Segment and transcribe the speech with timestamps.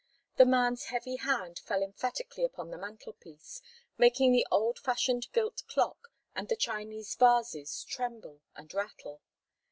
[0.37, 3.61] The man's heavy hand fell emphatically upon the mantelpiece,
[3.99, 9.21] making the old fashioned gilt clock and the Chinese vases tremble and rattle.